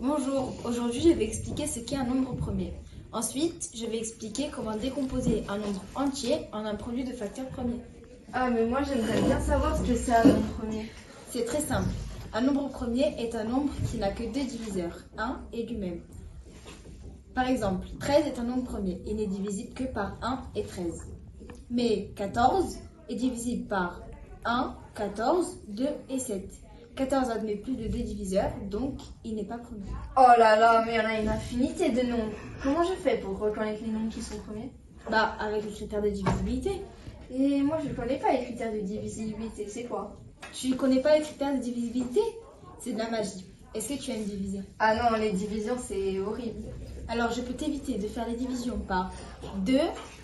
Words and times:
Bonjour, 0.00 0.52
aujourd'hui 0.66 1.00
je 1.00 1.08
vais 1.08 1.24
expliquer 1.24 1.66
ce 1.66 1.80
qu'est 1.80 1.96
un 1.96 2.04
nombre 2.04 2.36
premier. 2.36 2.74
Ensuite, 3.12 3.70
je 3.74 3.86
vais 3.86 3.96
expliquer 3.96 4.50
comment 4.54 4.76
décomposer 4.76 5.42
un 5.48 5.56
nombre 5.56 5.82
entier 5.94 6.36
en 6.52 6.66
un 6.66 6.74
produit 6.74 7.02
de 7.02 7.12
facteurs 7.12 7.48
premiers. 7.48 7.80
Ah, 8.34 8.50
mais 8.50 8.66
moi 8.66 8.82
j'aimerais 8.82 9.22
bien 9.22 9.40
savoir 9.40 9.74
ce 9.78 9.88
que 9.88 9.96
c'est 9.96 10.14
un 10.14 10.24
nombre 10.24 10.46
premier. 10.58 10.92
C'est 11.30 11.46
très 11.46 11.62
simple. 11.62 11.88
Un 12.34 12.42
nombre 12.42 12.68
premier 12.68 13.14
est 13.18 13.34
un 13.34 13.44
nombre 13.44 13.72
qui 13.90 13.96
n'a 13.96 14.10
que 14.10 14.24
deux 14.24 14.44
diviseurs, 14.44 14.98
1 15.16 15.40
et 15.54 15.64
lui-même. 15.64 16.00
Par 17.34 17.48
exemple, 17.48 17.86
13 17.98 18.26
est 18.26 18.38
un 18.38 18.44
nombre 18.44 18.64
premier. 18.64 19.00
Il 19.06 19.16
n'est 19.16 19.26
divisible 19.26 19.72
que 19.72 19.84
par 19.84 20.18
1 20.20 20.42
et 20.56 20.64
13. 20.64 21.06
Mais 21.70 22.10
14 22.16 22.76
est 23.08 23.14
divisible 23.14 23.66
par 23.66 24.02
1, 24.44 24.74
14, 24.94 25.58
2 25.68 25.86
et 26.10 26.18
7. 26.18 26.65
14 26.96 27.30
admet 27.30 27.56
plus 27.56 27.76
de 27.76 27.88
deux 27.88 28.02
diviseurs, 28.02 28.50
donc 28.70 29.00
il 29.22 29.36
n'est 29.36 29.44
pas 29.44 29.58
premier. 29.58 29.84
Oh 30.16 30.32
là 30.38 30.56
là, 30.56 30.82
mais 30.86 30.94
il 30.94 30.96
y 30.96 31.00
en 31.00 31.04
a 31.08 31.20
une 31.20 31.28
infinité 31.28 31.90
de 31.90 32.02
nombres. 32.02 32.32
Comment 32.62 32.82
je 32.82 32.94
fais 32.94 33.18
pour 33.18 33.38
reconnaître 33.38 33.82
les 33.84 33.92
nombres 33.92 34.10
qui 34.12 34.22
sont 34.22 34.38
premiers? 34.38 34.72
Bah, 35.10 35.36
avec 35.38 35.64
les 35.64 35.70
critères 35.70 36.02
de 36.02 36.08
divisibilité. 36.08 36.82
Et 37.30 37.60
moi 37.62 37.78
je 37.86 37.92
connais 37.92 38.18
pas 38.18 38.32
les 38.32 38.44
critères 38.44 38.72
de 38.72 38.80
divisibilité, 38.80 39.66
c'est 39.68 39.84
quoi? 39.84 40.16
Tu 40.52 40.74
connais 40.74 41.02
pas 41.02 41.16
les 41.16 41.22
critères 41.22 41.54
de 41.54 41.60
divisibilité? 41.60 42.20
C'est 42.80 42.92
de 42.92 42.98
la 42.98 43.10
magie. 43.10 43.46
Est-ce 43.74 43.88
que 43.90 44.02
tu 44.02 44.10
aimes 44.12 44.24
diviser? 44.24 44.62
Ah 44.78 44.94
non, 44.96 45.18
les 45.18 45.32
divisions 45.32 45.76
c'est 45.78 46.18
horrible. 46.20 46.62
Alors 47.08 47.30
je 47.30 47.42
peux 47.42 47.52
t'éviter 47.52 47.98
de 47.98 48.08
faire 48.08 48.26
les 48.26 48.36
divisions 48.36 48.78
par 48.78 49.12
2, 49.58 49.78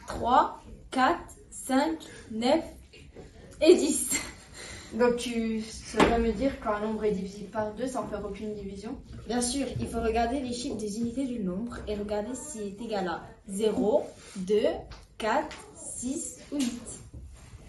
3, 0.07 0.63
4, 0.91 1.19
5, 1.51 1.99
9 2.31 2.61
et 3.61 3.75
10. 3.75 4.21
Donc 4.95 5.17
tu 5.17 5.63
saurais 5.63 6.19
me 6.19 6.33
dire 6.33 6.61
quand 6.63 6.75
un 6.75 6.81
nombre 6.81 7.05
est 7.05 7.13
divisible 7.13 7.51
par 7.51 7.73
2 7.73 7.87
sans 7.87 8.07
faire 8.09 8.23
aucune 8.25 8.53
division? 8.53 8.99
Bien 9.27 9.41
sûr, 9.41 9.67
il 9.81 9.87
faut 9.87 10.03
regarder 10.03 10.41
les 10.41 10.53
chiffres 10.53 10.77
des 10.77 11.01
unités 11.01 11.25
du 11.25 11.41
nombre 11.41 11.79
et 11.89 11.97
regarder 11.97 12.35
s'il 12.35 12.63
est 12.63 12.81
égal 12.81 13.09
à 13.09 13.23
0, 13.49 14.05
2, 14.37 14.55
4, 15.17 15.57
6 15.75 16.41
ou 16.53 16.57
8. 16.57 16.83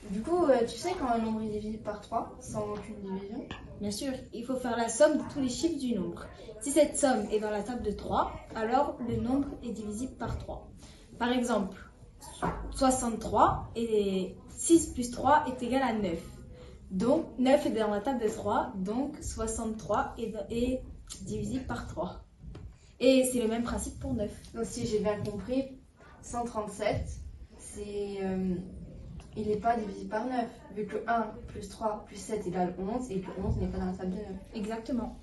Du 0.09 0.21
coup, 0.21 0.43
euh, 0.45 0.65
tu 0.67 0.77
sais 0.77 0.91
quand 0.99 1.07
un 1.07 1.19
nombre 1.19 1.41
est 1.43 1.47
divisible 1.47 1.83
par 1.83 2.01
3 2.01 2.35
sans 2.41 2.73
aucune 2.73 2.95
division? 2.95 3.47
Bien 3.79 3.91
sûr, 3.91 4.11
il 4.33 4.43
faut 4.43 4.57
faire 4.57 4.75
la 4.75 4.89
somme 4.89 5.17
de 5.17 5.23
tous 5.33 5.39
les 5.39 5.49
chiffres 5.49 5.79
du 5.79 5.95
nombre. 5.95 6.25
Si 6.59 6.71
cette 6.71 6.97
somme 6.97 7.25
est 7.31 7.39
dans 7.39 7.51
la 7.51 7.63
table 7.63 7.83
de 7.83 7.91
3, 7.91 8.33
alors 8.53 8.97
le 9.07 9.15
nombre 9.15 9.47
est 9.63 9.71
divisible 9.71 10.13
par 10.17 10.37
3. 10.37 10.69
Par 11.17 11.31
exemple, 11.31 11.77
63 12.71 13.71
et 13.77 14.35
6 14.49 14.87
plus 14.87 15.09
3 15.09 15.45
est 15.47 15.63
égal 15.63 15.83
à 15.83 15.93
9. 15.93 16.11
Donc 16.93 17.25
9 17.39 17.65
est 17.65 17.69
dans 17.71 17.89
la 17.89 18.01
table 18.01 18.21
de 18.21 18.29
3, 18.29 18.73
donc 18.75 19.15
63 19.19 20.13
est, 20.19 20.35
est 20.51 20.83
divisible 21.23 21.65
par 21.65 21.87
3. 21.87 22.23
Et 22.99 23.27
c'est 23.31 23.41
le 23.41 23.47
même 23.47 23.63
principe 23.63 23.99
pour 23.99 24.13
9. 24.13 24.29
Donc 24.53 24.65
si 24.65 24.85
j'ai 24.85 24.99
bien 24.99 25.17
compris, 25.23 25.69
137, 26.21 27.03
c'est, 27.57 28.19
euh, 28.21 28.53
il 29.35 29.47
n'est 29.47 29.57
pas 29.57 29.75
divisible 29.75 30.09
par 30.11 30.27
9, 30.27 30.45
vu 30.75 30.85
que 30.85 30.97
1 31.07 31.31
plus 31.47 31.67
3 31.67 32.05
plus 32.05 32.17
7 32.17 32.45
égale 32.45 32.75
11 32.77 33.09
et 33.09 33.21
que 33.21 33.31
11 33.43 33.57
n'est 33.57 33.67
pas 33.69 33.79
dans 33.79 33.87
la 33.87 33.93
table 33.93 34.11
de 34.11 34.17
9. 34.17 34.25
Exactement. 34.53 35.17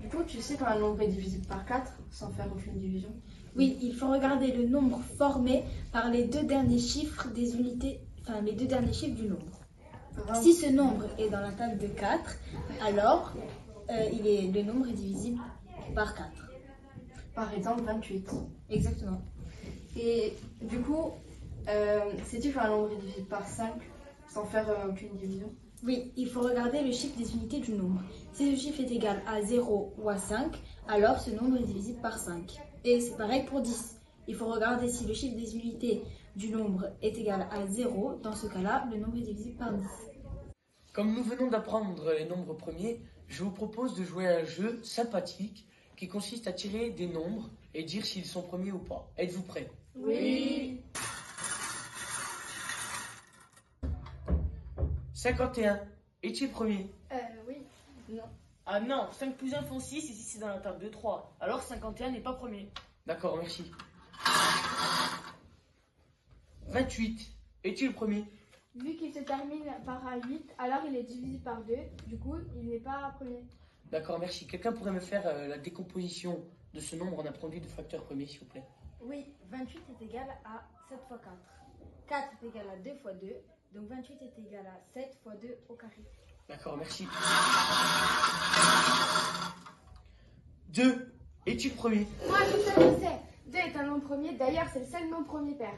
Du 0.00 0.08
coup, 0.08 0.24
tu 0.26 0.40
sais 0.40 0.56
quand 0.56 0.66
un 0.66 0.80
nombre 0.80 1.00
est 1.00 1.08
divisible 1.08 1.46
par 1.46 1.64
4 1.64 1.92
sans 2.10 2.30
faire 2.30 2.48
aucune 2.52 2.76
division? 2.80 3.10
Oui, 3.54 3.78
il 3.82 3.94
faut 3.94 4.10
regarder 4.10 4.50
le 4.50 4.66
nombre 4.66 5.00
formé 5.16 5.62
par 5.92 6.10
les 6.10 6.24
deux 6.24 6.42
derniers 6.42 6.80
chiffres 6.80 7.28
des 7.28 7.54
unités, 7.54 8.00
enfin 8.22 8.40
les 8.40 8.54
deux 8.54 8.66
derniers 8.66 8.92
chiffres 8.92 9.14
du 9.14 9.28
nombre. 9.28 9.63
Si 10.40 10.54
ce 10.54 10.70
nombre 10.70 11.04
est 11.18 11.28
dans 11.28 11.40
la 11.40 11.52
table 11.52 11.78
de 11.78 11.86
4, 11.86 12.38
alors 12.82 13.32
euh, 13.90 14.08
il 14.12 14.26
est, 14.26 14.50
le 14.52 14.62
nombre 14.62 14.88
est 14.88 14.92
divisible 14.92 15.40
par 15.94 16.14
4. 16.14 16.28
Par 17.34 17.52
exemple, 17.52 17.82
28. 17.82 18.30
Exactement. 18.70 19.20
Et 19.96 20.34
du 20.62 20.80
coup, 20.80 21.12
euh, 21.68 22.00
sais-tu 22.24 22.52
quand 22.52 22.60
un 22.60 22.68
nombre 22.68 22.88
divisible 22.96 23.28
par 23.28 23.46
5 23.46 23.72
sans 24.28 24.44
faire 24.44 24.68
euh, 24.68 24.90
aucune 24.90 25.16
division 25.16 25.52
Oui, 25.84 26.12
il 26.16 26.28
faut 26.28 26.40
regarder 26.40 26.82
le 26.82 26.92
chiffre 26.92 27.16
des 27.18 27.32
unités 27.34 27.60
du 27.60 27.72
nombre. 27.72 28.02
Si 28.32 28.50
le 28.50 28.56
chiffre 28.56 28.80
est 28.80 28.90
égal 28.90 29.22
à 29.26 29.42
0 29.42 29.94
ou 29.98 30.08
à 30.08 30.16
5, 30.16 30.60
alors 30.88 31.20
ce 31.20 31.30
nombre 31.30 31.56
est 31.56 31.64
divisible 31.64 32.00
par 32.00 32.18
5. 32.18 32.56
Et 32.84 33.00
c'est 33.00 33.16
pareil 33.16 33.44
pour 33.44 33.60
10. 33.60 33.96
Il 34.26 34.34
faut 34.34 34.46
regarder 34.46 34.88
si 34.88 35.06
le 35.06 35.14
chiffre 35.14 35.36
des 35.36 35.56
unités 35.56 36.02
du 36.36 36.50
nombre 36.50 36.90
est 37.02 37.16
égal 37.16 37.48
à 37.50 37.66
0. 37.66 38.20
Dans 38.22 38.34
ce 38.34 38.46
cas-là, 38.46 38.86
le 38.90 38.98
nombre 38.98 39.16
est 39.16 39.22
divisible 39.22 39.56
par 39.58 39.72
10. 39.72 39.86
Comme 40.92 41.14
nous 41.14 41.22
venons 41.22 41.48
d'apprendre 41.48 42.12
les 42.12 42.24
nombres 42.24 42.54
premiers, 42.54 43.00
je 43.28 43.42
vous 43.42 43.50
propose 43.50 43.96
de 43.96 44.04
jouer 44.04 44.28
à 44.28 44.38
un 44.38 44.44
jeu 44.44 44.80
sympathique 44.82 45.66
qui 45.96 46.08
consiste 46.08 46.46
à 46.46 46.52
tirer 46.52 46.90
des 46.90 47.06
nombres 47.06 47.50
et 47.72 47.84
dire 47.84 48.04
s'ils 48.04 48.26
sont 48.26 48.42
premiers 48.42 48.72
ou 48.72 48.78
pas. 48.78 49.10
Êtes-vous 49.16 49.42
prêts? 49.42 49.70
Oui. 49.96 50.80
51. 55.14 55.80
Est-il 56.22 56.50
premier? 56.50 56.90
Euh, 57.12 57.16
oui. 57.48 57.56
Non. 58.08 58.22
Ah 58.66 58.80
non, 58.80 59.08
5 59.12 59.36
plus 59.36 59.54
1 59.54 59.62
font 59.62 59.78
6 59.78 60.10
et 60.10 60.14
c'est 60.14 60.38
dans 60.38 60.48
la 60.48 60.58
table 60.58 60.78
de 60.78 60.88
3. 60.88 61.36
Alors 61.40 61.62
51 61.62 62.10
n'est 62.10 62.20
pas 62.20 62.32
premier. 62.32 62.70
D'accord, 63.06 63.36
merci. 63.36 63.70
28. 66.74 67.32
Est-il 67.62 67.92
premier? 67.92 68.24
Vu 68.74 68.96
qu'il 68.96 69.14
se 69.14 69.20
termine 69.20 69.62
par 69.86 70.04
un 70.08 70.16
8, 70.16 70.54
alors 70.58 70.80
il 70.88 70.96
est 70.96 71.04
divisé 71.04 71.38
par 71.38 71.62
2. 71.62 71.72
Du 72.08 72.18
coup, 72.18 72.34
il 72.56 72.68
n'est 72.68 72.80
pas 72.80 73.14
premier. 73.14 73.44
D'accord, 73.92 74.18
merci. 74.18 74.48
Quelqu'un 74.48 74.72
pourrait 74.72 74.90
me 74.90 74.98
faire 74.98 75.24
euh, 75.24 75.46
la 75.46 75.58
décomposition 75.58 76.44
de 76.72 76.80
ce 76.80 76.96
nombre 76.96 77.20
en 77.20 77.26
un 77.26 77.30
produit 77.30 77.60
de 77.60 77.66
facteurs 77.66 78.02
premiers, 78.02 78.26
s'il 78.26 78.40
vous 78.40 78.46
plaît? 78.46 78.64
Oui, 79.00 79.24
28 79.52 79.82
est 80.00 80.04
égal 80.04 80.26
à 80.44 80.66
7 80.88 80.98
fois 81.06 81.18
4. 81.18 81.36
4 82.08 82.28
est 82.42 82.48
égal 82.48 82.66
à 82.68 82.76
2 82.78 82.94
fois 82.96 83.12
2. 83.12 83.28
Donc 83.72 83.88
28 83.90 84.18
est 84.22 84.42
égal 84.44 84.66
à 84.66 84.80
7 84.94 85.16
fois 85.22 85.34
2 85.36 85.56
au 85.68 85.74
carré. 85.74 86.02
D'accord, 86.48 86.76
merci. 86.76 87.06
2. 90.70 91.14
Est-il 91.46 91.72
premier? 91.74 92.08
Moi, 92.26 92.38
je 92.46 92.56
sais, 92.56 92.74
je 92.74 93.00
sais. 93.00 93.20
2 93.46 93.58
est 93.58 93.76
un 93.76 93.86
nombre 93.86 94.08
premier. 94.08 94.32
D'ailleurs, 94.32 94.66
c'est 94.72 94.80
le 94.80 94.86
seul 94.86 95.08
nombre 95.08 95.26
premier 95.26 95.54
pair. 95.54 95.74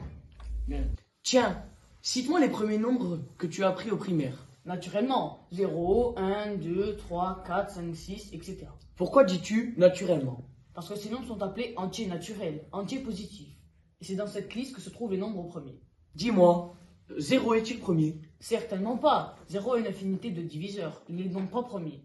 Tiens, 1.23 1.63
cite-moi 2.01 2.39
les 2.39 2.49
premiers 2.49 2.77
nombres 2.77 3.19
que 3.37 3.47
tu 3.47 3.63
as 3.63 3.69
appris 3.69 3.91
au 3.91 3.97
primaire. 3.97 4.47
Naturellement. 4.65 5.47
0, 5.51 6.15
1, 6.17 6.55
2, 6.55 6.97
3, 6.97 7.43
4, 7.45 7.71
5, 7.71 7.95
6, 7.95 8.29
etc. 8.33 8.65
Pourquoi 8.95 9.23
dis-tu 9.23 9.73
naturellement? 9.77 10.43
Parce 10.73 10.89
que 10.89 10.95
ces 10.95 11.09
nombres 11.09 11.27
sont 11.27 11.41
appelés 11.41 11.73
entiers 11.77 12.07
naturels, 12.07 12.65
entiers 12.71 12.99
positifs. 12.99 13.55
Et 14.01 14.05
c'est 14.05 14.15
dans 14.15 14.27
cette 14.27 14.53
liste 14.53 14.75
que 14.75 14.81
se 14.81 14.89
trouvent 14.89 15.11
les 15.11 15.17
nombres 15.17 15.47
premiers. 15.47 15.79
Dis-moi, 16.15 16.75
0 17.17 17.53
est-il 17.53 17.79
premier? 17.79 18.19
Certainement 18.39 18.97
pas. 18.97 19.37
0 19.47 19.73
a 19.73 19.79
une 19.79 19.87
infinité 19.87 20.31
de 20.31 20.41
diviseurs. 20.41 21.01
Il 21.07 21.15
n'est 21.15 21.23
donc 21.29 21.49
pas 21.49 21.63
premier. 21.63 22.03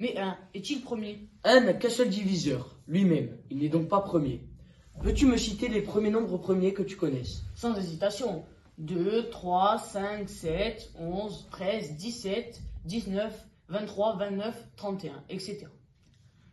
Mais 0.00 0.18
1 0.18 0.36
est-il 0.54 0.82
premier? 0.82 1.28
1 1.44 1.60
n'a 1.60 1.74
qu'un 1.74 1.90
seul 1.90 2.08
diviseur, 2.08 2.80
lui-même. 2.86 3.38
Il 3.50 3.58
n'est 3.58 3.68
donc 3.68 3.88
pas 3.88 4.00
premier. 4.00 4.49
Peux-tu 5.02 5.24
me 5.24 5.38
citer 5.38 5.68
les 5.68 5.80
premiers 5.80 6.10
nombres 6.10 6.36
premiers 6.36 6.74
que 6.74 6.82
tu 6.82 6.94
connaisses? 6.94 7.42
Sans 7.54 7.74
hésitation. 7.74 8.44
2, 8.76 9.30
3, 9.30 9.78
5, 9.78 10.28
7, 10.28 10.92
11, 10.98 11.48
13, 11.50 11.96
17, 11.96 12.60
19, 12.84 13.48
23, 13.68 14.16
29, 14.18 14.68
31, 14.76 15.24
etc. 15.30 15.64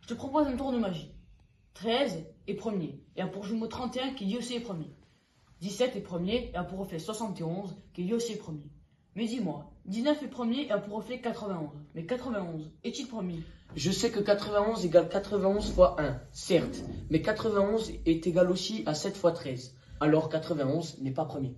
Je 0.00 0.08
te 0.08 0.14
propose 0.14 0.46
un 0.46 0.56
tour 0.56 0.72
de 0.72 0.78
magie. 0.78 1.12
13 1.74 2.24
est 2.46 2.54
premier 2.54 2.98
et 3.16 3.20
a 3.20 3.26
pour 3.26 3.44
jumeau 3.44 3.66
31 3.66 4.14
qui 4.14 4.24
lui 4.24 4.38
aussi 4.38 4.54
est 4.54 4.60
premier. 4.60 4.90
17 5.60 5.96
est 5.96 6.00
premier 6.00 6.50
et 6.50 6.56
a 6.56 6.64
pour 6.64 6.78
reflet 6.78 6.98
71 6.98 7.76
qui 7.92 8.04
lui 8.04 8.14
aussi 8.14 8.32
est 8.32 8.36
premier. 8.36 8.70
Mais 9.18 9.26
dis-moi, 9.26 9.68
19 9.86 10.22
est 10.22 10.28
premier 10.28 10.66
et 10.66 10.70
a 10.70 10.78
pour 10.78 10.98
reflet 10.98 11.20
91. 11.20 11.70
Mais 11.96 12.06
91 12.06 12.70
est-il 12.84 13.08
premier? 13.08 13.42
Je 13.74 13.90
sais 13.90 14.12
que 14.12 14.20
91 14.20 14.84
égale 14.84 15.08
91 15.08 15.72
fois 15.72 15.96
1, 16.00 16.20
certes, 16.30 16.84
mais 17.10 17.20
91 17.20 17.94
est 18.06 18.24
égal 18.28 18.48
aussi 18.48 18.84
à 18.86 18.94
7 18.94 19.16
fois 19.16 19.32
13. 19.32 19.74
Alors 19.98 20.28
91 20.28 20.98
n'est 21.00 21.10
pas 21.10 21.24
premier. 21.24 21.56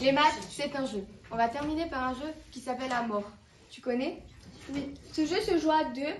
Les 0.00 0.12
maths, 0.12 0.24
c'est 0.48 0.74
un 0.74 0.86
jeu. 0.86 1.04
On 1.30 1.36
va 1.36 1.48
terminer 1.48 1.84
par 1.84 2.02
un 2.02 2.14
jeu 2.14 2.32
qui 2.50 2.60
s'appelle 2.60 2.88
la 2.88 3.02
mort. 3.02 3.30
Tu 3.68 3.82
connais? 3.82 4.22
Oui. 4.72 4.94
Ce 5.12 5.26
jeu 5.26 5.38
se 5.42 5.58
joue 5.58 5.70
à 5.70 5.84
deux 5.84 6.14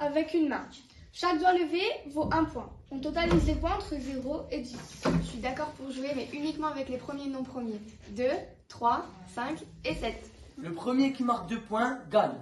avec 0.00 0.34
une 0.34 0.48
main. 0.48 0.66
Chaque 1.12 1.38
doigt 1.38 1.52
levé 1.52 1.82
vaut 2.08 2.28
un 2.32 2.44
point. 2.44 2.70
On 2.90 2.98
totalise 2.98 3.46
les 3.46 3.54
points 3.54 3.74
entre 3.74 3.94
0 3.96 4.46
et 4.50 4.60
10. 4.60 4.76
Je 5.22 5.26
suis 5.26 5.38
d'accord 5.38 5.70
pour 5.72 5.90
jouer, 5.90 6.12
mais 6.14 6.28
uniquement 6.32 6.68
avec 6.68 6.88
les 6.88 6.98
premiers 6.98 7.26
noms 7.26 7.42
premiers. 7.42 7.80
2, 8.10 8.28
3, 8.68 9.06
5 9.34 9.58
et 9.84 9.94
7. 9.94 10.30
Le 10.58 10.72
premier 10.72 11.12
qui 11.12 11.24
marque 11.24 11.48
2 11.48 11.60
points 11.62 11.98
gagne. 12.10 12.38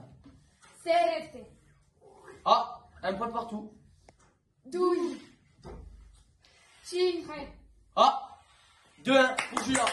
C'est 0.82 0.92
resté. 0.92 1.44
Ah, 2.44 2.80
un 3.02 3.14
point 3.14 3.28
partout. 3.28 3.72
Douille. 4.66 5.18
Tigre. 6.84 7.32
Ah, 7.96 8.40
2-1 9.04 9.36
pour 9.50 9.64
Julien. 9.64 9.84